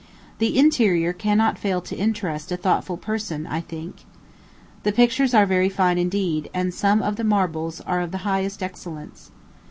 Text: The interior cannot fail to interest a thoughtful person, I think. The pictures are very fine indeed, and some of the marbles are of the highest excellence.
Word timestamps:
The 0.39 0.57
interior 0.57 1.13
cannot 1.13 1.59
fail 1.59 1.79
to 1.81 1.95
interest 1.95 2.51
a 2.51 2.57
thoughtful 2.57 2.97
person, 2.97 3.45
I 3.45 3.61
think. 3.61 3.97
The 4.81 4.91
pictures 4.91 5.35
are 5.35 5.45
very 5.45 5.69
fine 5.69 5.99
indeed, 5.99 6.49
and 6.55 6.73
some 6.73 7.03
of 7.03 7.17
the 7.17 7.23
marbles 7.23 7.81
are 7.81 8.01
of 8.01 8.09
the 8.09 8.17
highest 8.25 8.63
excellence. 8.63 9.29